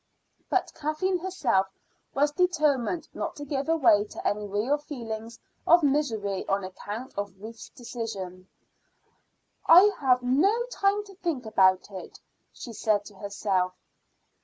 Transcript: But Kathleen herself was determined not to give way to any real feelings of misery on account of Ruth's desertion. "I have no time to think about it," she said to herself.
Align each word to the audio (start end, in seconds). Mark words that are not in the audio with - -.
But 0.49 0.73
Kathleen 0.73 1.19
herself 1.19 1.67
was 2.15 2.31
determined 2.31 3.07
not 3.13 3.35
to 3.35 3.45
give 3.45 3.67
way 3.67 4.03
to 4.05 4.27
any 4.27 4.47
real 4.47 4.79
feelings 4.79 5.37
of 5.67 5.83
misery 5.83 6.43
on 6.49 6.63
account 6.63 7.15
of 7.19 7.39
Ruth's 7.39 7.69
desertion. 7.69 8.49
"I 9.67 9.91
have 9.99 10.23
no 10.23 10.65
time 10.71 11.03
to 11.03 11.13
think 11.17 11.45
about 11.45 11.91
it," 11.91 12.19
she 12.51 12.73
said 12.73 13.05
to 13.05 13.15
herself. 13.19 13.75